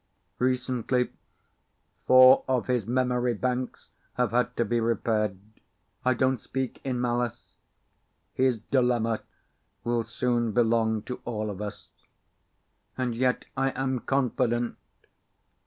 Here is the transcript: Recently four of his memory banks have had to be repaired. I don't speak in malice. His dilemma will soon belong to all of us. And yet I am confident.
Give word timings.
Recently 0.39 1.11
four 2.07 2.43
of 2.47 2.65
his 2.65 2.87
memory 2.87 3.35
banks 3.35 3.91
have 4.15 4.31
had 4.31 4.57
to 4.57 4.65
be 4.65 4.79
repaired. 4.79 5.37
I 6.03 6.15
don't 6.15 6.41
speak 6.41 6.81
in 6.83 6.99
malice. 6.99 7.53
His 8.33 8.57
dilemma 8.57 9.19
will 9.83 10.03
soon 10.03 10.53
belong 10.53 11.03
to 11.03 11.21
all 11.23 11.51
of 11.51 11.61
us. 11.61 11.89
And 12.97 13.13
yet 13.13 13.45
I 13.55 13.79
am 13.79 13.99
confident. 13.99 14.77